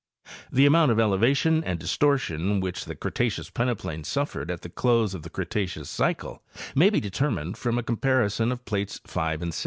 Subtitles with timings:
[0.51, 5.21] The amount of .elevation and distortion which the Cretaceous peneplain suffered at the close of
[5.21, 6.41] the Cretaceous cycle
[6.73, 9.59] may be determined from a compar ison of plates 5 and 6.